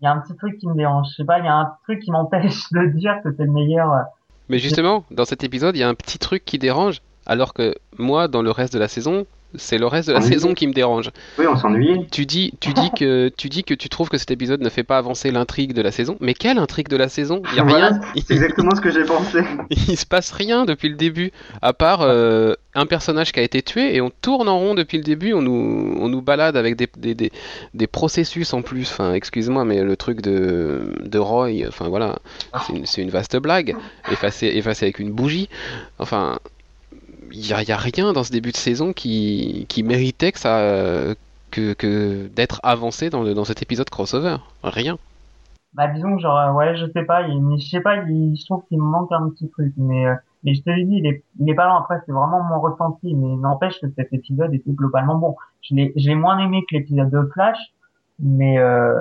[0.00, 1.08] Il y a un petit truc qui me dérange.
[1.10, 3.52] Je sais pas, il y a un truc qui m'empêche de dire que c'est le
[3.52, 3.92] meilleur.
[3.92, 4.00] euh,
[4.48, 7.74] Mais justement, dans cet épisode, il y a un petit truc qui dérange, alors que
[7.98, 9.26] moi, dans le reste de la saison,
[9.56, 11.10] c'est le reste de la saison qui me dérange.
[11.38, 12.06] Oui, on s'ennuie.
[12.10, 14.82] Tu dis, tu dis que tu dis que tu trouves que cet épisode ne fait
[14.84, 16.16] pas avancer l'intrigue de la saison.
[16.20, 17.42] Mais quelle intrigue de la saison?
[17.52, 18.00] Il y a Voilà, rien.
[18.26, 19.40] C'est exactement ce que j'ai pensé.
[19.70, 23.62] Il se passe rien depuis le début, à part euh, un personnage qui a été
[23.62, 25.32] tué et on tourne en rond depuis le début.
[25.32, 27.32] On nous, on nous balade avec des, des, des,
[27.74, 28.90] des processus en plus.
[28.90, 32.18] Enfin, excuse-moi, mais le truc de, de Roy, enfin voilà,
[32.66, 33.76] c'est une, c'est une vaste blague,
[34.10, 35.48] effacé, effacé avec une bougie.
[35.98, 36.38] Enfin,
[37.32, 40.58] il n'y a, a rien dans ce début de saison qui, qui méritait que ça,
[40.58, 41.14] euh,
[41.50, 44.36] que, que d'être avancé dans, le, dans cet épisode crossover.
[44.62, 44.98] Rien.
[45.74, 48.44] Bah disons que genre euh, ouais je sais pas, il, je sais pas, il, je
[48.44, 50.14] trouve qu'il me manque un petit truc, mais euh,
[50.44, 51.78] mais je te l'ai dit, il est, il est pas loin.
[51.78, 55.34] Après c'est vraiment mon ressenti, mais n'empêche que cet épisode était globalement bon.
[55.62, 57.56] Je l'ai, j'ai moins aimé que l'épisode de Flash,
[58.22, 58.94] mais euh,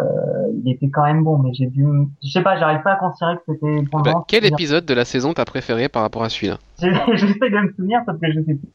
[0.64, 1.38] il était quand même bon.
[1.38, 1.86] Mais j'ai dû,
[2.24, 4.94] je sais pas, j'arrive pas à considérer que c'était pour le Bah, quel épisode de
[4.94, 6.58] la saison t'as préféré par rapport à celui-là?
[6.80, 8.70] J'essaie de me souvenir parce que je sais plus.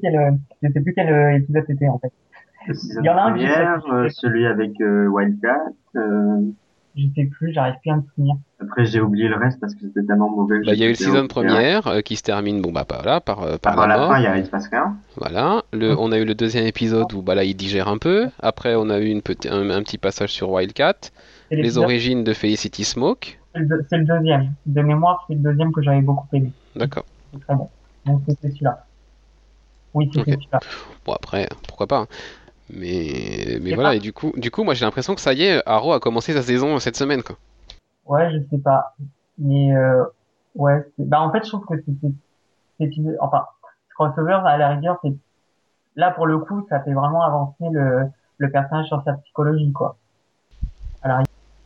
[0.00, 2.12] Quel, je sais plus quel euh, épisode c'était en fait.
[2.68, 5.60] Il y en a un qui euh, celui avec euh, Wildcat.
[5.96, 6.40] Euh,
[6.96, 8.36] je sais plus, j'arrive plus à me souvenir.
[8.64, 10.58] Après, j'ai oublié le reste parce que c'était tellement mauvais.
[10.64, 13.02] Bah, il y a eu le saison première euh, qui se termine bon bah pas
[13.02, 14.12] là par, euh, par Par la la mort.
[14.12, 14.96] fin, il y a- il se passe rien.
[15.16, 18.28] Voilà, le, on a eu le deuxième épisode où bah là il digère un peu.
[18.40, 20.94] Après on a eu une petit, un, un petit passage sur Wildcat,
[21.50, 23.38] les origines de Felicity Smoke.
[23.54, 23.60] c'est
[23.98, 24.52] le, deuxième.
[24.66, 26.50] De mémoire, c'est le deuxième que j'avais beaucoup aimé.
[26.74, 27.04] D'accord.
[27.32, 27.68] C'est très bon.
[28.06, 28.84] Donc c'était celui-là.
[29.94, 30.60] Oui, c'était celui-là.
[31.06, 31.98] Bon après pourquoi pas.
[31.98, 32.06] hein.
[32.70, 33.96] Mais mais voilà pas.
[33.96, 36.32] et du coup du coup moi j'ai l'impression que ça y est Arrow a commencé
[36.32, 37.36] sa saison cette semaine quoi.
[38.06, 38.94] Ouais, je sais pas.
[39.38, 40.04] Mais euh,
[40.54, 41.74] ouais, c'est- bah en fait, je trouve que
[42.80, 43.46] épisode, enfin,
[43.88, 45.14] ce crossover à la rigueur, c'est
[45.96, 48.06] là pour le coup, ça fait vraiment avancer le
[48.38, 49.96] le personnage sur sa psychologie, quoi.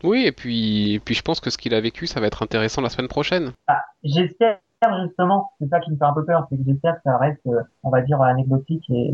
[0.05, 2.43] Oui et puis et puis je pense que ce qu'il a vécu ça va être
[2.43, 3.53] intéressant la semaine prochaine.
[3.67, 4.59] Ah, j'espère
[5.05, 7.45] justement, c'est ça qui me fait un peu peur, c'est que j'espère que ça reste,
[7.47, 9.13] euh, on va dire, anecdotique et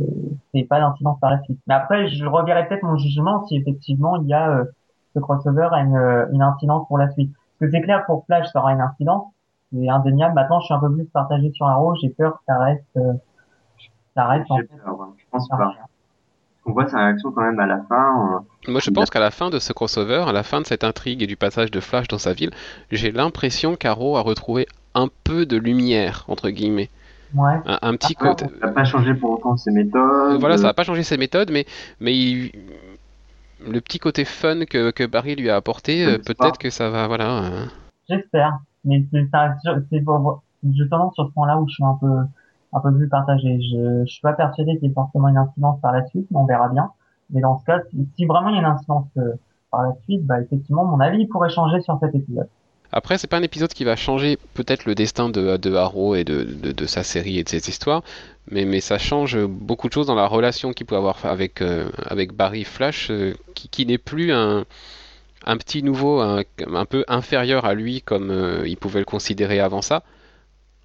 [0.52, 1.58] c'est pas d'incidence par la suite.
[1.66, 4.64] Mais après, je reverrai peut-être mon jugement si effectivement il y a euh,
[5.14, 7.32] ce crossover a une, une incidence pour la suite.
[7.58, 9.26] Parce que c'est clair pour Flash, ça aura une incidence,
[9.72, 10.34] c'est indéniable.
[10.34, 13.12] Maintenant, je suis un peu plus partagé sur Arrow, j'ai peur que ça reste, euh,
[14.14, 14.64] ça reste en fait.
[14.84, 15.06] peur, ouais.
[15.18, 15.74] Je pense pas.
[16.66, 18.36] On voit sa réaction quand même à la fin.
[18.66, 20.82] euh, Moi je pense qu'à la fin de ce crossover, à la fin de cette
[20.82, 22.52] intrigue et du passage de Flash dans sa ville,
[22.90, 26.88] j'ai l'impression qu'Arrow a retrouvé un peu de lumière entre guillemets.
[27.34, 27.52] Ouais.
[27.66, 28.46] Un, un petit Après, côté.
[28.60, 30.40] Ça n'a pas changé pour autant ses méthodes.
[30.40, 31.66] Voilà, ça va pas changer ses méthodes, mais,
[32.00, 32.52] mais il-
[33.60, 37.06] le petit côté fun que, que Barry lui a apporté, euh, peut-être que ça va,
[37.06, 37.44] voilà.
[37.44, 37.66] euh.
[38.08, 38.58] J'espère.
[38.84, 39.54] Mais c'est ça,
[39.90, 42.12] c'est pour, justement sur ce point-là où je suis un peu,
[42.72, 43.60] un peu plus partagé.
[43.60, 46.38] Je, je suis pas persuadé qu'il y ait forcément une incidence par la suite, mais
[46.38, 46.90] on verra bien.
[47.30, 49.34] Mais dans ce cas, si, si vraiment il y a une incidence euh,
[49.70, 52.48] par la suite, bah effectivement, mon avis pourrait changer sur cet épisode.
[52.96, 56.22] Après, c'est pas un épisode qui va changer peut-être le destin de, de Arrow et
[56.22, 58.02] de, de, de sa série et de ses histoires,
[58.52, 61.88] mais, mais ça change beaucoup de choses dans la relation qu'il peut avoir avec, euh,
[62.06, 64.64] avec Barry Flash, euh, qui, qui n'est plus un,
[65.44, 69.58] un petit nouveau un, un peu inférieur à lui comme euh, il pouvait le considérer
[69.58, 70.04] avant ça.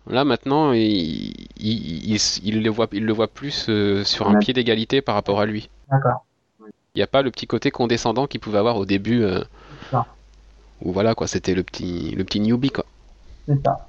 [0.10, 4.34] Là maintenant, il, il, il, il le, voit, il le voit plus euh, sur un
[4.34, 4.39] Ouais.
[4.39, 5.69] pied d'égalité par rapport à lui.
[5.91, 6.26] D'accord.
[6.60, 9.24] Il n'y a pas le petit côté condescendant qu'il pouvait avoir au début,
[9.91, 10.08] ça.
[10.84, 12.86] Où voilà quoi, c'était le petit, le petit newbie quoi.
[13.48, 13.86] C'est ça.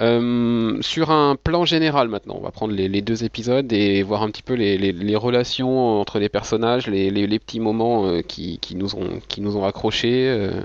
[0.00, 4.22] Euh, sur un plan général maintenant, on va prendre les, les deux épisodes et voir
[4.22, 8.58] un petit peu les, les- les relations entre les personnages, les, petits moments euh, qui,
[8.58, 10.28] qui nous ont, qui nous ont accrochés.
[10.28, 10.62] euh,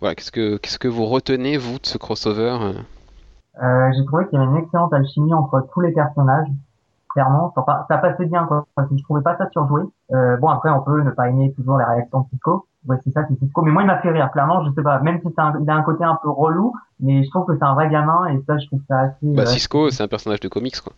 [0.00, 2.72] voilà, qu'est-ce que, qu'est-ce que vous retenez vous de ce crossover euh?
[3.62, 6.48] Euh, j'ai trouvé qu'il y avait une excellente alchimie entre tous les personnages.
[7.12, 7.52] Clairement,
[7.88, 8.66] ça passait bien, quoi.
[8.76, 9.82] Parce que je trouvais pas ça surjoué.
[10.12, 12.66] Euh, bon, après, on peut ne pas aimer toujours les réactions de Cisco.
[12.86, 13.62] Ouais, c'est ça, c'est Cisco.
[13.62, 14.30] Mais moi, il m'a fait rire.
[14.32, 15.00] Clairement, je sais pas.
[15.00, 17.56] Même si c'est un, il a un côté un peu relou, mais je trouve que
[17.56, 19.16] c'est un vrai gamin et ça, je trouve ça assez.
[19.22, 20.92] Bah, euh, Cisco, c'est un personnage de comics quoi.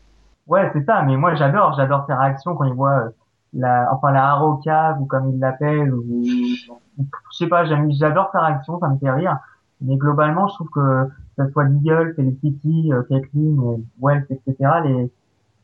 [0.46, 1.02] Ouais, c'est ça.
[1.02, 3.08] Mais moi, j'adore, j'adore ses réactions quand il voit euh,
[3.52, 7.64] la, enfin la Arrow Cave ou comme il l'appelle ou, je sais pas.
[7.64, 9.38] J'aime, j'adore sa réaction, ça me fait rire.
[9.80, 14.54] Mais globalement, je trouve que que ce soit Deagle, Felicity, euh, Caitlyn, euh, Wells, etc.
[14.84, 15.10] Les,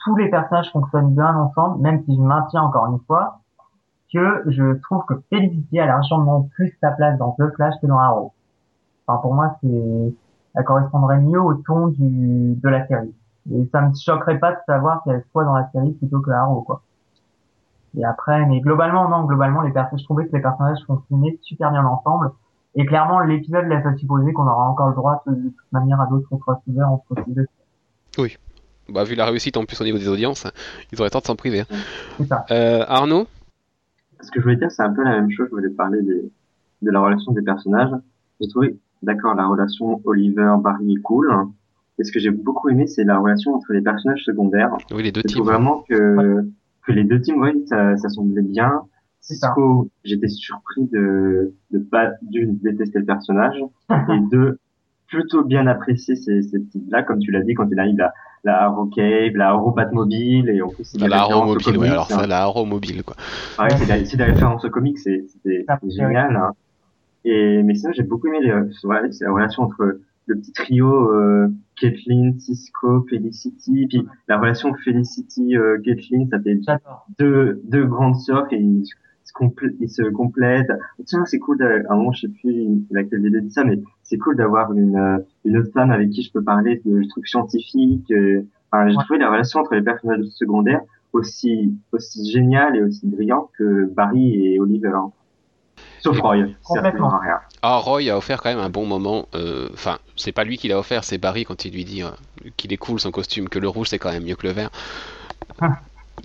[0.05, 3.41] tous les personnages fonctionnent bien ensemble, même si je maintiens encore une fois
[4.13, 7.99] que je trouve que Felicity a largement plus sa place dans The Flash que dans
[7.99, 8.33] Arrow.
[9.07, 10.15] Enfin, pour moi, c'est,
[10.55, 13.15] elle correspondrait mieux au ton du, de la série.
[13.53, 16.63] Et ça me choquerait pas de savoir qu'elle soit dans la série plutôt que Arrow,
[16.63, 16.83] quoi.
[17.97, 21.71] Et après, mais globalement, non, globalement, les personnages, je trouvais que les personnages fonctionnaient super
[21.71, 22.31] bien ensemble.
[22.75, 26.01] Et clairement, l'épisode laisse à supposer qu'on aura encore le droit de, de toute manière
[26.01, 27.47] à d'autres crossovers entre ces deux.
[28.91, 30.47] Bah, vu la réussite en plus au niveau des audiences,
[30.93, 31.61] ils auraient tort de s'en priver.
[31.61, 32.25] hein.
[32.29, 32.45] Ça.
[32.51, 33.27] Euh, Arnaud?
[34.21, 35.47] Ce que je voulais dire, c'est un peu la même chose.
[35.51, 36.31] Je voulais parler des,
[36.83, 37.91] de la relation des personnages.
[38.41, 41.33] J'ai trouvé, d'accord, la relation Oliver-Barry est cool.
[41.99, 44.77] Et ce que j'ai beaucoup aimé, c'est la relation entre les personnages secondaires.
[44.93, 45.55] Oui, les deux Je trouve teams.
[45.55, 46.45] vraiment que,
[46.87, 48.83] que les deux teams, oui, ça, ça semblait bien.
[49.21, 53.57] Cisco, j'étais surpris de, de pas, d'une, détester le personnage,
[53.91, 54.59] et deux,
[55.09, 57.97] plutôt bien apprécier ces, ces petites blagues, comme tu l'as dit, quand il a eu
[57.97, 58.13] la,
[58.45, 61.91] la Arrow Cave, la Arrow Batmobile, et en plus, c'est La aux mobile, ouais, comics,
[61.91, 62.27] alors ça, hein.
[62.27, 63.17] la Arrow mobile quoi.
[63.57, 66.53] Pareil, c'est des, c'est des références aux comics, c'est, c'était, Ah, génial, hein.
[67.25, 71.11] Et, mais sinon, j'ai beaucoup aimé les, ouais, c'est la relation entre le petit trio,
[71.11, 71.49] euh,
[71.81, 76.59] Caitlyn, Cisco, Felicity, puis la relation Felicity, euh, Caitlyn, ça fait
[77.19, 78.85] deux, deux grandes sœurs et ils
[79.29, 80.71] se, complè- ils se complètent.
[81.07, 83.79] Tiens, c'est cool, à un moment, je sais plus laquelle des deux dit ça, mais
[84.03, 87.29] c'est cool d'avoir une, euh, une autre femme avec qui je peux parler de trucs
[87.29, 88.11] scientifiques.
[88.11, 88.43] euh.
[88.71, 89.05] Enfin, j'ai Ouais.
[89.05, 90.81] trouvé la relation entre les personnages secondaires
[91.13, 94.93] aussi, aussi géniale et aussi brillante que Barry et Oliver.
[94.95, 95.11] hein.
[96.01, 97.19] Sauf Roy, Complètement.
[97.19, 97.39] rien.
[97.63, 99.27] Ah, Roy a offert quand même un bon moment.
[99.35, 102.11] euh, Enfin, c'est pas lui qui l'a offert, c'est Barry quand il lui dit euh,
[102.57, 104.71] qu'il est cool son costume, que le rouge c'est quand même mieux que le vert.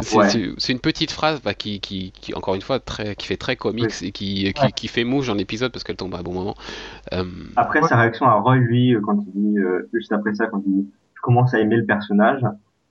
[0.01, 0.49] C'est Ouais.
[0.69, 3.91] une petite phrase bah, qui, qui, qui, encore une fois, très, qui fait très comics
[4.01, 4.71] et qui, qui, Ouais.
[4.75, 6.55] qui fait mouche dans l'épisode parce qu'elle tombe à un bon moment.
[7.13, 7.23] Euh,
[7.55, 10.61] Après, sa réaction à Roy, lui, euh, quand il dit, euh, juste après ça, quand
[10.65, 12.41] il dit, je commence à aimer le personnage,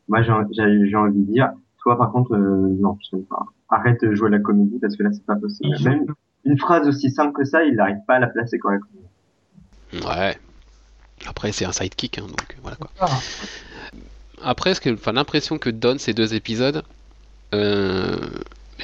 [0.09, 1.51] moi, j'ai envie de dire,
[1.83, 3.45] toi, par contre, euh, non, je t'aime pas.
[3.69, 5.77] Arrête de jouer la comédie parce que là, c'est pas possible.
[5.79, 6.07] Joue- Même
[6.45, 9.03] une phrase aussi simple que ça, il n'arrive pas à la placer correctement.
[9.95, 10.37] ouais.
[11.27, 12.91] Après, c'est un sidekick, hein, donc voilà quoi.
[13.01, 13.07] Ah.
[14.45, 14.73] Après,
[15.13, 16.83] l'impression que donnent ces deux épisodes,
[17.55, 18.17] euh,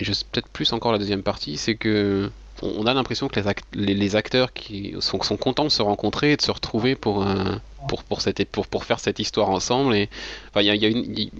[0.01, 2.31] et peut-être plus encore la deuxième partie, c'est que
[2.62, 6.33] on a l'impression que les, act- les, les acteurs qui sont, contents de se rencontrer
[6.33, 7.55] et de se retrouver pour, euh,
[7.87, 9.94] pour, pour, cette, pour, pour faire cette histoire ensemble.
[9.94, 10.09] Il
[10.57, 11.31] y a, y a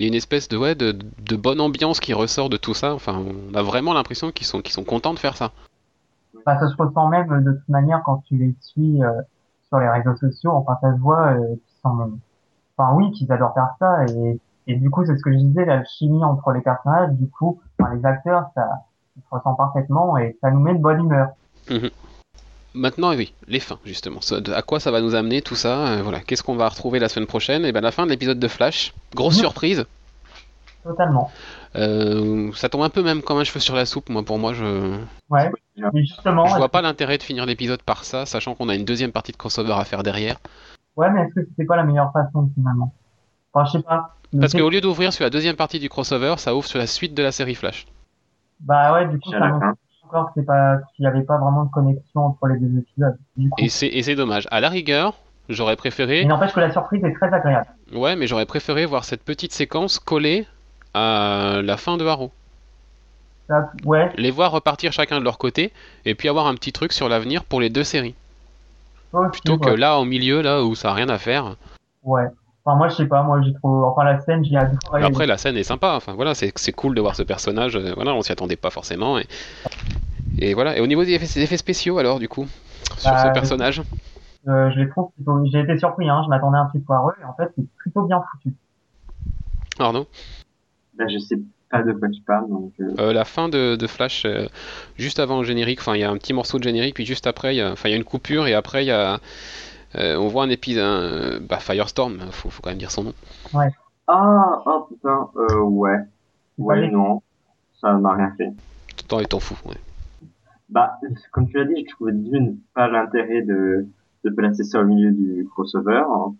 [0.00, 0.92] y a une espèce de, ouais, de,
[1.36, 2.94] bonne ambiance qui ressort de tout ça.
[2.94, 5.52] Enfin, on a vraiment l'impression qu'ils sont, qu'ils sont contents de faire ça.
[6.38, 9.12] Enfin, ça se ressent même de toute manière quand tu les suis euh,
[9.68, 10.52] sur les réseaux sociaux.
[10.52, 12.18] Enfin, ça se voit euh, qu'ils sont,
[12.80, 14.04] enfin oui, qu'ils adorent faire ça.
[14.06, 17.10] Et, et du coup, c'est ce que je disais, l'alchimie entre les personnages.
[17.12, 18.66] Du coup, enfin, les acteurs, ça,
[19.16, 21.28] se ressent parfaitement et ça nous met de bonne humeur.
[22.72, 24.20] Maintenant, oui, les fins, justement.
[24.54, 27.08] À quoi ça va nous amener tout ça euh, Voilà, qu'est-ce qu'on va retrouver la
[27.08, 27.64] semaine prochaine?
[27.64, 28.94] Et ben la fin de l'épisode de Flash.
[29.14, 29.40] Grosse Mhm.
[29.40, 29.86] surprise.
[30.84, 31.30] Totalement.
[31.76, 34.08] Euh, ça tombe un peu même comme un cheveu sur la soupe.
[34.08, 34.96] Moi, pour moi, je
[35.28, 35.50] Ouais.
[35.92, 38.84] Mais justement, je vois pas l'intérêt de finir l'épisode par ça, sachant qu'on a une
[38.84, 40.36] deuxième partie de crossover à faire derrière.
[41.00, 42.92] Ouais, mais est-ce que c'était pas la meilleure façon finalement?
[43.52, 44.16] Enfin, je sais pas.
[44.38, 47.14] Parce qu'au lieu d'ouvrir sur la deuxième partie du crossover, ça ouvre sur la suite
[47.14, 47.86] de la série Flash.
[48.60, 49.38] Bah ouais, du coup, ça
[50.04, 53.16] encore que c'est pas, qu'il y avait pas vraiment de connexion entre les deux épisodes.
[53.58, 54.46] Et c'est et c'est dommage.
[54.50, 55.14] À la rigueur,
[55.48, 56.24] j'aurais Mais préféré.
[56.24, 57.66] n'empêche que la surprise est très agréable.
[57.92, 60.46] Ouais, mais j'aurais préféré voir cette petite séquence collée
[60.94, 62.32] à la fin de Arrow.
[63.48, 65.72] Ça, ouais, Les voir repartir chacun de leur côté,
[66.04, 68.14] et puis avoir un petit truc sur l'avenir pour les deux séries.
[69.12, 71.56] Aussi, Plutôt que là, au milieu, là où ça a rien à faire.
[72.02, 72.26] Ouais.
[72.64, 75.02] Enfin, moi, je sais pas, moi, j'ai trop, enfin, la scène, j'ai adoré.
[75.02, 75.94] Après, la scène est sympa.
[75.96, 77.76] Enfin, voilà, c'est c'est cool de voir ce personnage.
[77.76, 79.18] euh, Voilà, on s'y attendait pas forcément.
[79.18, 79.26] Et,
[80.38, 80.76] et voilà.
[80.76, 82.46] Et au niveau des effets, des effets spéciaux, alors, du coup,
[82.98, 83.82] sur Bah, ce personnage?
[84.48, 87.04] Euh, je les trouve plutôt, j'ai été surpris, hein, je m'attendais un petit peu à
[87.06, 88.54] eux, et en fait, c'est plutôt bien foutu.
[89.78, 90.06] Arnaud?
[90.96, 91.36] Là, je sais
[91.70, 94.46] pas de quoi tu parles, donc, euh, Euh, la fin de, de Flash, euh,
[94.98, 97.26] juste avant le générique, enfin il y a un petit morceau de générique, puis juste
[97.26, 99.20] après, il y a, enfin, il y a une coupure, et après il y a,
[99.96, 103.14] euh, on voit un épisode, un- bah, Firestorm, faut, faut quand même dire son nom.
[104.06, 105.98] ah, oh putain, euh, ouais.
[106.58, 107.22] Ouais, non.
[107.80, 108.48] Ça m'a rien fait.
[108.96, 109.56] Tout le temps, il t'en fout.
[109.66, 109.76] ouais.
[110.68, 110.98] Bah,
[111.32, 113.86] comme tu l'as dit, je trouvais d'une pas l'intérêt de,
[114.24, 116.04] de placer ça au milieu du crossover.
[116.06, 116.34] hein.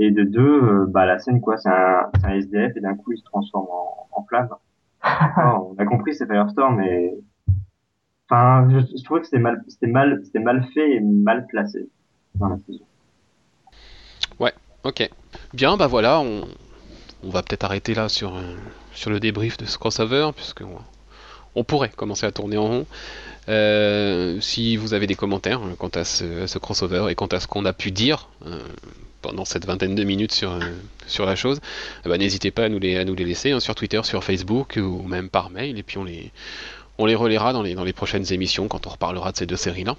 [0.00, 2.96] Et de deux, euh, bah, la scène, quoi, c'est un, c'est un SDF et d'un
[2.96, 4.48] coup, il se transforme en, en flamme.
[5.38, 7.14] Oh, on a compris, c'est Firestorm, mais,
[8.28, 11.88] enfin, je, je trouvais que c'était mal, c'était mal, c'était mal fait et mal placé
[12.34, 12.84] dans la saison.
[14.82, 15.08] Ok.
[15.52, 16.48] Bien, bah voilà, on,
[17.22, 18.56] on va peut-être arrêter là sur, euh,
[18.94, 20.78] sur le débrief de ce crossover, puisque on,
[21.54, 22.86] on pourrait commencer à tourner en rond.
[23.48, 27.26] Euh, si vous avez des commentaires euh, quant à ce, à ce crossover et quant
[27.26, 28.62] à ce qu'on a pu dire euh,
[29.22, 30.60] pendant cette vingtaine de minutes sur, euh,
[31.06, 31.60] sur la chose,
[32.04, 34.24] eh ben, n'hésitez pas à nous les, à nous les laisser hein, sur Twitter, sur
[34.24, 36.30] Facebook ou même par mail, et puis on les,
[36.98, 39.56] on les relaiera dans les, dans les prochaines émissions quand on reparlera de ces deux
[39.56, 39.96] séries-là.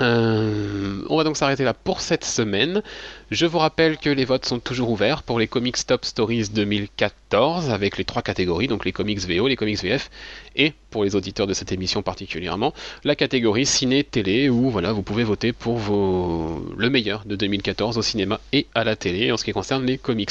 [0.00, 2.82] Euh, on va donc s'arrêter là pour cette semaine.
[3.30, 7.70] Je vous rappelle que les votes sont toujours ouverts pour les Comics Top Stories 2014
[7.70, 10.10] avec les trois catégories, donc les comics VO, les comics VF
[10.56, 12.72] et pour les auditeurs de cette émission particulièrement,
[13.04, 15.78] la catégorie ciné-télé où voilà, vous pouvez voter pour
[16.76, 19.98] le meilleur de 2014 au cinéma et à la télé en ce qui concerne les
[19.98, 20.30] comics.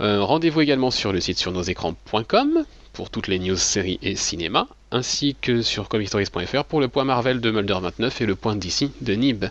[0.00, 4.66] Euh, Rendez-vous également sur le site sur nosécrans.com pour toutes les news séries et cinéma,
[4.90, 8.90] ainsi que sur comicstories.fr pour le point Marvel de Mulder 29 et le point d'ici
[9.00, 9.46] de Nib.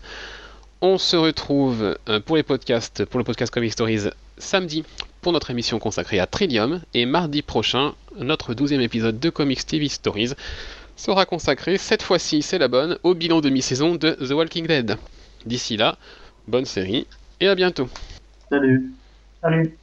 [0.82, 4.84] On se retrouve euh, pour les podcasts, pour le podcast Comic Stories samedi
[5.22, 9.90] pour notre émission consacrée à Trillium et mardi prochain, notre 12e épisode de Comics TV
[9.90, 10.34] Stories
[10.96, 14.98] sera consacré, cette fois-ci c'est la bonne, au bilan de mi-saison de The Walking Dead.
[15.46, 15.98] D'ici là,
[16.48, 17.08] bonne série
[17.40, 17.90] et à bientôt.
[18.50, 18.92] Salut!
[19.42, 19.78] Salut.